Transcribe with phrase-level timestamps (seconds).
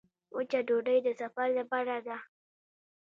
[0.35, 2.17] وچه ډوډۍ د سفر لپاره ده.